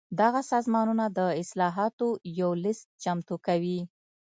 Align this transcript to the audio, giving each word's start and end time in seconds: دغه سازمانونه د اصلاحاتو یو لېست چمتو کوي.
دغه 0.21 0.41
سازمانونه 0.51 1.05
د 1.17 1.19
اصلاحاتو 1.41 2.07
یو 2.39 2.51
لېست 2.63 2.85
چمتو 3.03 3.35
کوي. 3.47 3.79